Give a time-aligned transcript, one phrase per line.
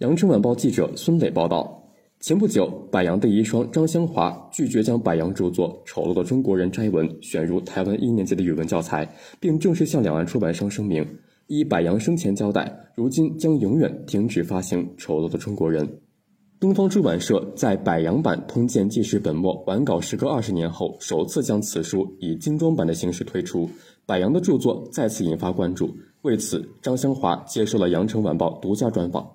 [0.00, 1.82] 羊城晚报记者孙磊报道。
[2.20, 11.02] 前不久，柏杨的遗孀张香华拒绝将柏杨著作《丑陋的中国人》摘文选入台湾一年级的语文教材，并正式向两岸出版商声明，
[11.46, 15.86] 依柏杨生前交代，如今将永远停止发行《丑陋的中国人》。
[16.60, 23.66] 东方出版社在柏杨版《通鉴纪事本末》完稿时隔二十年后，首次将此书以精装版的形式推出，
[24.04, 25.96] 柏杨的著作再次引发关注。
[26.20, 29.26] 为此，张香华接受了羊城晚报独家专访。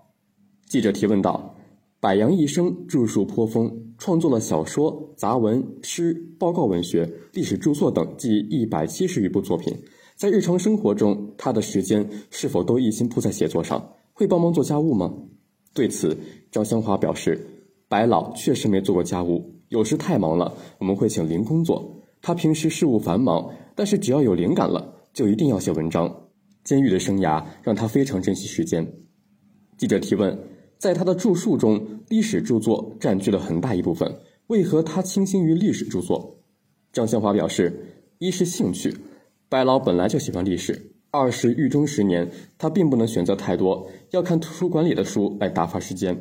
[0.71, 1.53] 记者提问道。
[1.99, 9.77] 柏杨一生著述颇丰，创作了小说、杂文、诗、报告文学、历史著作等近一百七十余部作品。
[10.15, 13.85] 在日常生活中，他的时间是否都一心扑在写作上？
[14.13, 15.13] 会帮忙做家务吗？
[15.73, 16.17] 对此，
[16.49, 17.37] 张香华表示，
[17.89, 22.01] 白老确实没做过家务，有时太忙了，我们会请零工做。
[22.21, 23.45] 他平时事务繁忙，
[23.75, 26.29] 但是只要有灵感了，就一定要写文章。
[26.63, 28.89] 监狱的生涯让他非常珍惜时间。
[29.77, 30.50] 记者提问。
[30.81, 34.11] 在他的著述中，历史著作占据了很大一部分。
[34.47, 36.39] 为何他倾心于历史著作？
[36.91, 37.71] 张香华表示，
[38.17, 38.91] 一是兴趣，
[39.47, 40.73] 白老本来就喜欢历史；
[41.11, 46.17] 二是狱中十年，他并不能选择太多，要看图书馆里的书来打发时间。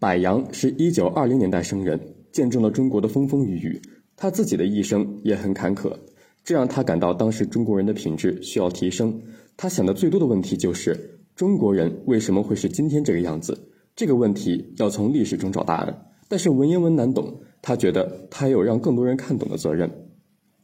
[0.00, 3.80] 柏杨是一九二零年代生人，见证了中国的风风雨雨，
[4.16, 5.96] 他自己的一生也很坎坷，
[6.42, 9.22] 这让他感到当时中国人的品质需要提升。
[9.56, 13.56] 他想的最多的问题就是：中国人为什么会是今天这个样子？
[13.96, 19.88] 这个问题要从历史中找答案，但是文言文难懂，他觉得他有让更多人看懂的责任。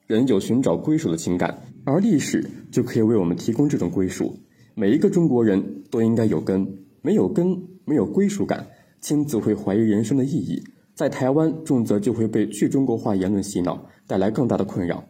[0.09, 4.36] 人有寻找归属的情感，而历史就可以为我们提供这种归属。
[4.75, 6.67] 每一个中国人都应该有根，
[7.03, 8.67] 没有根，没有归属感，
[9.01, 10.61] 亲自会怀疑人生的意义。
[10.97, 15.05] 在台湾，重则就会被去中国化言论洗脑，带来更大的困扰。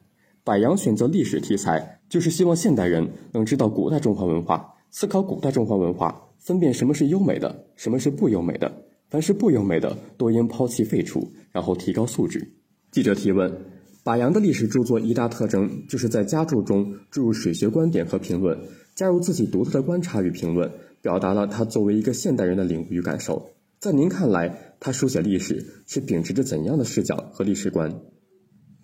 [0.45, 6.30] 柏杨选择历史题材，就是希望现代人能知道古代中华文化，思考古代中华文化。
[6.41, 8.87] 分辨什么是优美的，什么是不优美的。
[9.11, 12.55] 凡是不优美的，都应抛弃废除，然后提高素质。
[12.91, 13.53] 记者提问：
[14.03, 18.59] 柏杨的历史著作一大特征，就是在家注中注入史学观点和评论，
[18.95, 20.71] 加入自己独特的观察与评论，
[21.03, 23.51] 表达了他作为一个现代人的领悟与感受。
[23.79, 27.93] 在您看来，他书写历史是秉持着怎样的视角和历史观？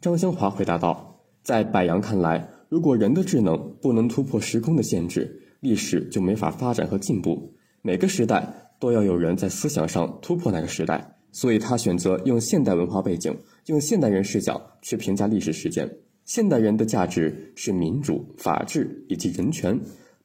[0.01, 7.55] 张香华回答道：在柏杨看来，如果人的智能不能突破时空的限制，历史就没法发展和进步。
[7.83, 15.91] 每个时代都要有人在思想上突破那个时代，所以他选择用现代文化背景、用现代人视角去评价历史事件。
[16.25, 19.81] 现代人的价值是民主、法治以及人权。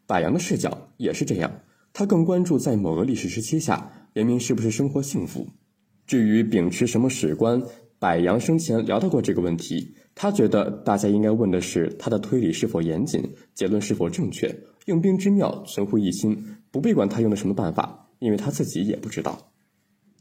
[0.07, 1.61] 柏杨的视角也是这样，
[1.93, 5.47] 他更关注在某个历史时期下，人民是不是生活幸福。
[6.07, 7.61] 至于秉持什么史观，
[7.99, 9.95] 柏杨生前聊到过这个问题。
[10.13, 14.53] 他觉得大家应该问的是他的推理是否严谨，结论是否正确。
[14.85, 19.51] 用兵之妙，存乎一心，不必管他用的什么办法，因为他自己也不知道。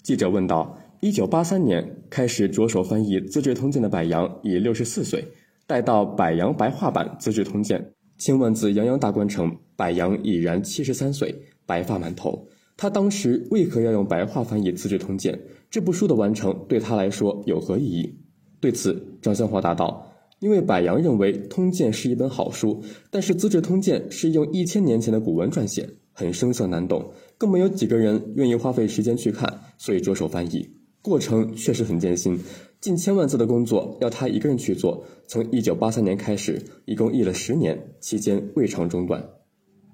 [0.02, 5.26] 记者问道：“一九八三年开始着手翻译《资治通鉴》的柏杨已六十四岁，
[5.66, 7.80] 待到柏杨白话版《资治通鉴》，
[8.22, 11.34] 千万字洋洋大观成，柏杨已然七十三岁，
[11.66, 12.48] 白发满头。
[12.76, 15.34] 他当时为何要用白话翻译《资治通鉴》？
[15.70, 18.18] 这部书的完成对他来说有何意义？”
[18.60, 20.09] 对此，张香华答道。
[20.40, 30.66] 因为柏杨认为《通鉴》是一本好书，但是《资治通鉴》是用一千年前的古文撰写，很生涩难懂，更没有几个人愿意花费时间去看，所以着手翻译，
[31.02, 32.40] 过程确实很艰辛，
[32.80, 35.04] 近千万字的工作要他一个人去做。
[35.26, 39.22] 从一九八三年开始，一共译了十年，期间未尝中断。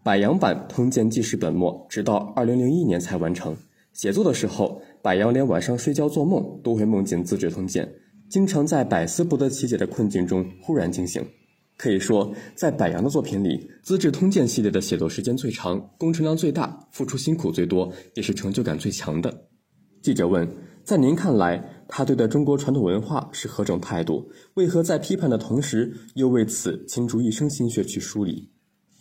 [0.04, 3.56] 柏杨版《通鉴纪事本末》直到二零零一年才完成。
[3.92, 7.84] 写作的时候，柏杨连晚上睡觉做梦都会梦见《资治通鉴》。
[8.28, 11.24] 经常在百思不得其解的困境中忽然惊醒，
[11.76, 19.32] 可以说，在柏杨的作品里，《资治通鉴》系列的写作时间最长，工程量最大，付出辛苦最多，也是成就感最强的。
[20.02, 20.48] 记者问
[20.84, 24.28] ：“在您看来，他对待中国传统文化是何种态度？
[24.54, 28.50] 为何在批判的同时，又为此倾注一生心血去梳理？”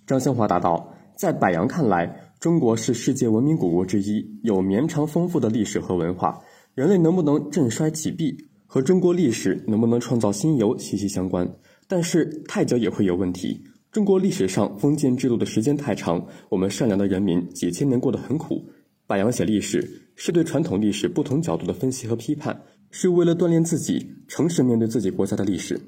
[0.05, 6.39] 张香华答道：“在柏杨看来，中国是世界文明古国之一，有绵长丰富的历史和文化，
[6.75, 8.35] 人类能不能振衰起弊？”
[8.65, 11.49] 和中国历史能不能创造新游息息相关，
[11.87, 13.63] 但是太久也会有问题。
[13.91, 18.63] 中国历史上封建制度的时间太长，我们善良的人民几千年过得很苦。
[19.07, 22.59] 柏杨写历史是对传统历史不同角度的分析和批判，
[22.89, 25.79] 是为了锻炼自己诚实面对自己国家的历史。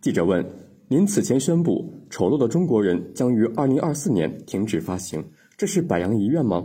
[0.00, 0.44] 记者问
[0.88, 5.24] ：“您此前宣布《丑陋的中国人》将于二零二四年停止发行，
[5.56, 6.64] 这是柏杨遗愿吗？”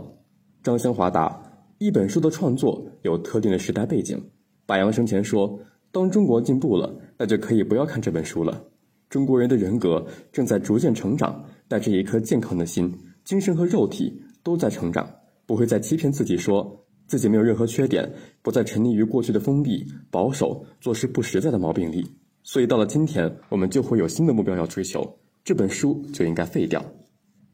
[0.62, 1.42] 张香华答
[1.78, 4.22] ：“一本书的创作有特定的时代背景。”
[4.72, 5.60] 柏杨生前说
[5.92, 8.64] ：“当中国进步了，那就可以不要看这本书了。
[9.10, 10.02] 中国人的人格
[10.32, 12.90] 正在逐渐成长，带着一颗健康的心，
[13.22, 15.06] 精神和肉体都在成长。
[15.44, 18.10] 不会再欺骗自己说自己没有任何缺点，
[18.40, 22.10] 不再沉溺于过去的封闭、保守、做事不实在的毛病里。
[22.42, 26.82] 所以到了今天，我们就会有新的目标要追求，这本书就应该废掉。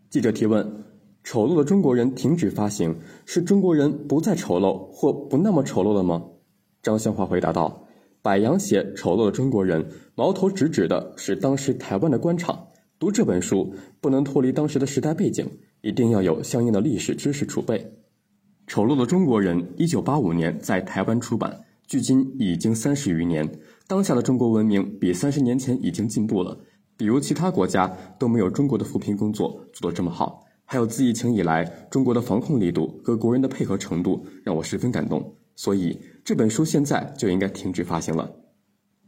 [0.09, 0.85] 记者提问：
[1.25, 2.95] 丑陋的中国人停止发行，
[3.27, 6.23] 是中国人不再丑陋或不那么丑陋了吗？
[6.89, 7.87] 张香华回答道。
[8.23, 12.67] 柏杨写《丑陋的中国人》，矛头直指的是当时台湾的官场。
[12.99, 13.71] 读这本书
[14.01, 15.47] 不能脱离当时的时代背景，
[15.83, 17.79] 一定要有相应的历史知识储备。
[18.67, 23.47] 《丑陋的中国人》一九八五年在台湾出版，距今已经三十余年。
[23.87, 26.59] 当下的中国文明比三十年前已经进步了，
[26.97, 30.43] 比如其他国家都没有中国的扶贫工作做得这么好。
[30.65, 35.35] 还有自疫情以来中国的防控力度和国人的配合程度，让我十分感动。
[35.57, 35.99] 所以
[36.29, 38.31] 这本书现在就应该停止发行了。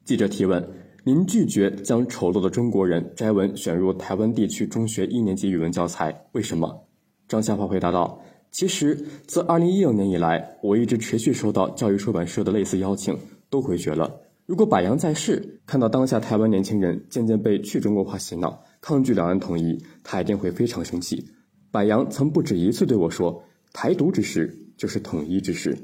[0.06, 0.66] 记者提问：
[1.04, 6.88] 您拒绝将《丑陋的中国人》摘文选入台湾地区中学一年级语文教材，为什么？
[7.28, 8.18] 张夏华回答道
[8.50, 8.94] ：“其实
[9.26, 13.14] 自2016年以来，我一直持续收到教育出版社的类似邀请，
[13.50, 14.10] 都回绝了。
[14.46, 21.22] 如果柏杨在世，看到当下台湾年轻人渐渐被去中国化洗脑，抗拒两岸统一，他一定会非常生气。
[21.70, 23.44] 柏杨曾不止一次对我说
[23.74, 25.76] ：‘台独之时就是统一之时。’”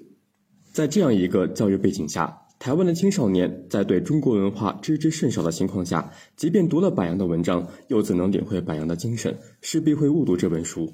[0.76, 9.38] 在这样一个教育背景下，台湾的青少年在对中国文化知之甚少的情况下，即便读了柏杨的文章，又怎能领会柏杨的精神？
[9.62, 10.93] 势必会误读这本书。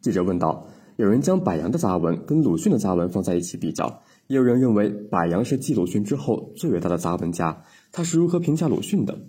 [0.00, 7.62] 记者问道：“有人将柏杨的杂文跟鲁迅的杂文放在一起比较，也有人认为柏杨是继鲁迅之后最伟大的杂文家。
[7.92, 9.26] 他是如何评价鲁迅的？”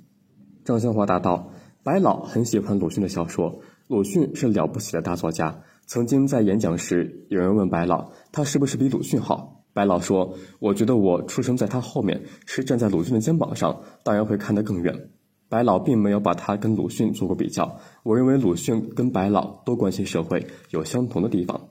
[0.64, 1.52] 张香华答道
[1.84, 3.60] ：“白老很喜欢鲁迅的小说，
[3.90, 5.64] 鲁迅是了不起的大作家。
[5.86, 15.10] 曾经在演讲时，有人问白老，他是不是比鲁迅好？”白老说：“我觉得我出生在他后面，是站在鲁迅的肩膀上，当然会看得更远。”
[15.48, 17.78] 白老并没有把他跟鲁迅做过比较。
[18.04, 21.70] 我认为鲁迅跟白老都关心社会，有相同的地方。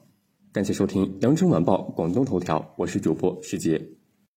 [0.53, 4.00] 感谢收听《羊城晚报广东头条》，我是主播石杰。